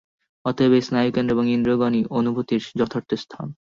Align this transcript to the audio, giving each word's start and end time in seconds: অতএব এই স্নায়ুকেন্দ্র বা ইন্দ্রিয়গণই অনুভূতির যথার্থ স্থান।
অতএব 0.45 0.71
এই 0.73 0.83
স্নায়ুকেন্দ্র 0.87 1.33
বা 1.37 1.43
ইন্দ্রিয়গণই 1.49 2.01
অনুভূতির 2.17 2.63
যথার্থ 2.79 3.09
স্থান। 3.23 3.47